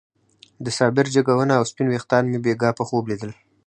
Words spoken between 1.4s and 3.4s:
او سپين ويښتان مې بېګاه په خوب ليدل.